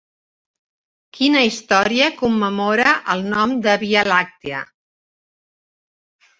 Quina 1.17 1.43
història 1.49 2.07
commemora 2.23 2.95
el 3.17 3.23
nom 3.35 3.55
de 3.69 3.79
Via 3.85 4.07
làctia? 4.11 4.67